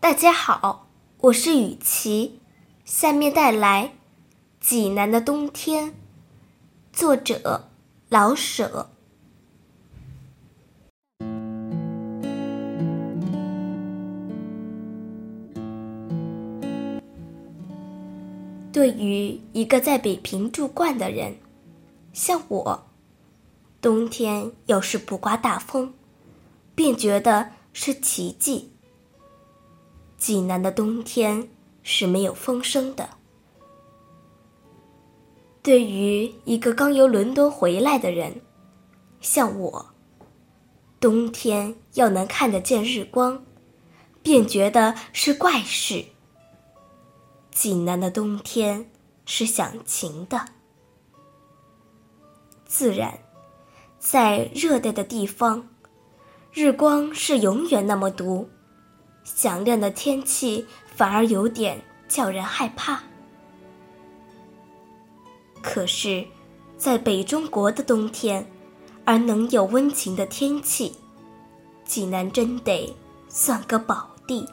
[0.00, 2.40] 大家好，我是雨琪，
[2.86, 3.88] 下面带来
[4.58, 5.88] 《济南的冬天》，
[6.90, 7.68] 作者
[8.08, 8.88] 老舍。
[18.72, 21.36] 对于一个在北平住惯的人，
[22.14, 22.86] 像我，
[23.82, 25.92] 冬天要是不刮大风，
[26.74, 28.72] 便觉得是奇迹。
[30.20, 31.48] 济南的冬天
[31.82, 33.08] 是没有风声的。
[35.62, 38.42] 对于一个刚由伦敦回来的人，
[39.22, 39.86] 像我，
[41.00, 43.42] 冬天要能看得见日光，
[44.22, 46.04] 便觉得是怪事。
[47.50, 48.90] 济南的冬天
[49.24, 50.44] 是响晴的。
[52.66, 53.20] 自然，
[53.98, 55.66] 在热带的地方，
[56.52, 58.50] 日光是永远那么毒。
[59.24, 60.66] 响亮的天气
[60.96, 63.00] 反而有点叫人害怕。
[65.62, 66.24] 可是，
[66.76, 68.50] 在北中国的冬天，
[69.04, 70.96] 而能有温情的天气，
[71.84, 72.96] 济南真得
[73.28, 74.48] 算个宝地。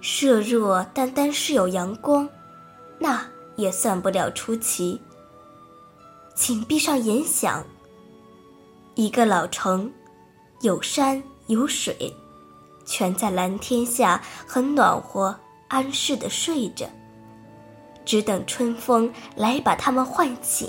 [0.00, 2.28] 设若单单是有阳光，
[2.98, 3.24] 那
[3.56, 5.00] 也算不了出奇。
[6.34, 7.64] 请闭上眼想，
[8.94, 9.92] 一个老城，
[10.60, 11.22] 有山。
[11.52, 12.12] 有水，
[12.84, 16.86] 全在蓝天下，很暖和，安适的睡着，
[18.04, 20.68] 只等春风来把它们唤醒。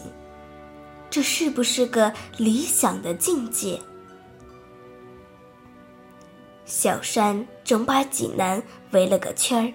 [1.10, 3.80] 这是不是个理想的境界？
[6.66, 8.62] 小山整把济南
[8.92, 9.74] 围了个圈儿，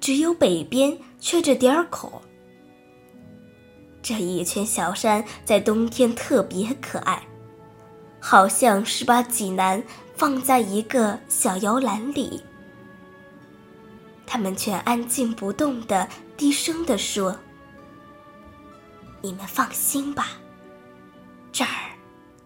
[0.00, 2.22] 只有北边缺着点儿口。
[4.00, 7.20] 这一圈小山在冬天特别可爱。
[8.28, 9.80] 好像是把济南
[10.16, 12.42] 放在一个小摇篮里，
[14.26, 17.38] 他们却安静不动的低声地说
[19.22, 20.30] ：“你们放心吧，
[21.52, 21.70] 这儿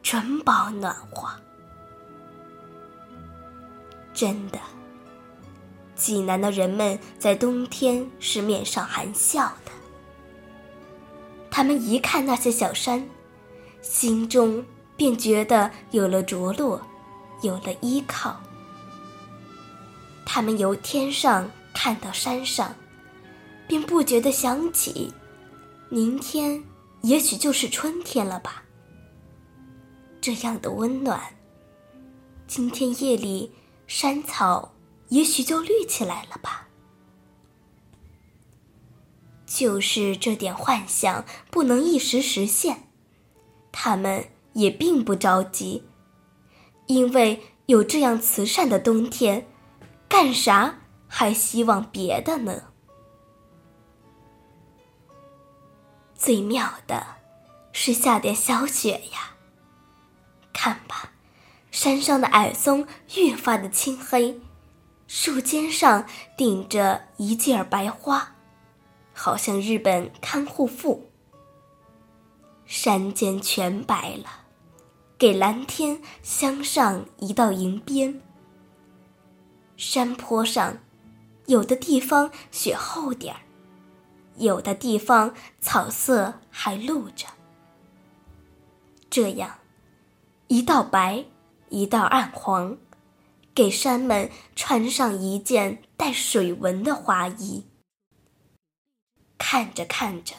[0.02, 1.30] 准保暖和。”
[4.12, 4.58] 真的，
[5.96, 9.72] 济南的人们在冬天是面上含笑的。
[11.50, 13.08] 他们一看那些小山，
[13.80, 14.62] 心中。
[15.00, 16.78] 便觉得有了着落，
[17.40, 18.38] 有了依靠。
[20.26, 22.76] 他们由天上看到山上，
[23.66, 25.10] 便不觉得想起，
[25.88, 26.62] 明天
[27.00, 28.62] 也许就是春天了吧。
[30.20, 31.18] 这样的温暖，
[32.46, 33.50] 今天夜里
[33.86, 34.70] 山草
[35.08, 36.68] 也许就绿起来了吧。
[39.46, 42.90] 就是这点幻想不能一时实现，
[43.72, 44.28] 他们。
[44.52, 45.84] 也并不着急，
[46.86, 49.46] 因为有这样慈善的冬天，
[50.08, 52.64] 干啥还希望别的呢？
[56.14, 57.06] 最妙的
[57.72, 59.36] 是下点小雪呀！
[60.52, 61.12] 看吧，
[61.70, 64.38] 山上的矮松越发的青黑，
[65.06, 66.04] 树尖上
[66.36, 68.34] 顶着一件儿白花，
[69.14, 71.10] 好像日本看护妇。
[72.66, 74.39] 山间全白了。
[75.20, 78.22] 给蓝天镶上一道银边。
[79.76, 80.78] 山坡上，
[81.44, 83.40] 有的地方雪厚点儿，
[84.38, 87.26] 有的地方草色还露着。
[89.10, 89.58] 这样，
[90.48, 91.26] 一道白，
[91.68, 92.78] 一道暗黄，
[93.54, 97.66] 给山们穿上一件带水纹的花衣。
[99.36, 100.34] 看着看着，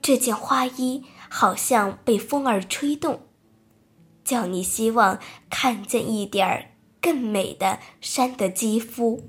[0.00, 3.25] 这件花衣好像被风儿吹动。
[4.26, 9.22] 叫你希望看见一点儿更美的山的肌肤。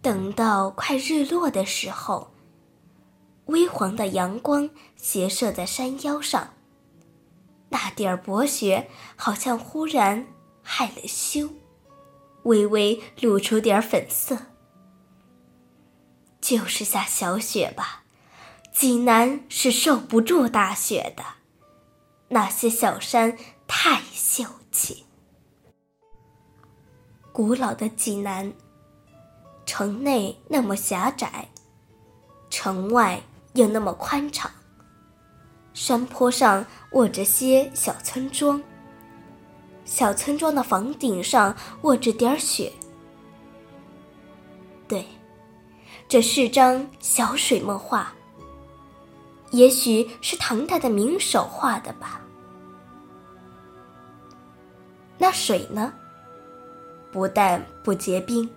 [0.00, 2.32] 等到快日落的时候，
[3.46, 6.54] 微黄的阳光斜射在山腰上，
[7.68, 10.26] 那点儿薄雪好像忽然
[10.62, 11.50] 害了羞，
[12.44, 14.38] 微微露出点粉色。
[16.40, 18.04] 就是下小雪吧，
[18.72, 21.35] 济南是受不住大雪的。
[22.28, 23.36] 那些小山
[23.66, 25.04] 太秀气。
[27.32, 28.52] 古老的济南，
[29.64, 31.48] 城内那么狭窄，
[32.50, 33.20] 城外
[33.52, 34.50] 又那么宽敞。
[35.74, 38.62] 山坡上卧着些小村庄，
[39.84, 42.72] 小村庄的房顶上卧着点儿雪。
[44.88, 45.06] 对，
[46.08, 48.12] 这是张小水墨画。
[49.50, 52.20] 也许是唐代的名手画的吧。
[55.18, 55.92] 那水呢？
[57.10, 58.48] 不但不结冰，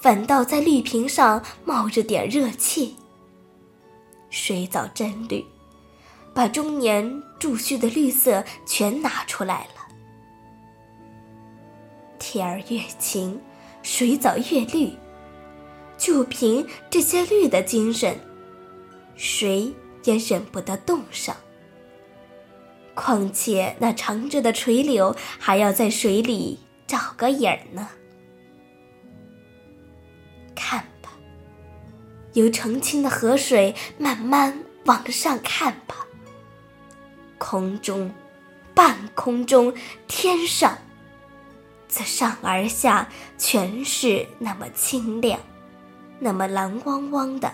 [0.00, 2.94] 反倒在绿瓶上冒着点热气。
[4.30, 5.44] 水藻真绿，
[6.32, 9.82] 把中年贮蓄的绿色全拿出来了。
[12.18, 13.40] 天儿越晴，
[13.82, 14.92] 水藻越绿，
[15.98, 18.16] 就凭这些绿的精神，
[19.16, 21.36] 谁也忍不得冻上。
[22.94, 27.88] 况且那长着的垂柳还要在水里找个影儿呢。
[30.54, 31.10] 看吧，
[32.34, 35.96] 由澄清的河水慢慢往上看吧。
[37.38, 38.12] 空中，
[38.74, 39.74] 半空中，
[40.06, 40.76] 天上，
[41.88, 43.08] 自上而下
[43.38, 45.40] 全是那么清亮，
[46.20, 47.52] 那么蓝汪汪的。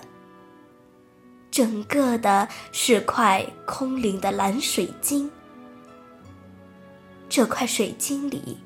[1.58, 5.28] 整个的是块空灵的蓝水晶，
[7.28, 8.58] 这块水晶里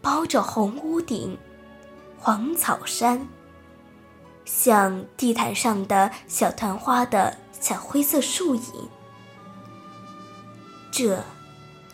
[0.00, 1.36] 包着红屋顶、
[2.18, 3.28] 黄草山，
[4.46, 8.88] 像地毯上的小团花的小灰色树影。
[10.90, 11.22] 这，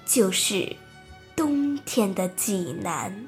[0.07, 0.77] 就是
[1.35, 3.27] 冬天的济南。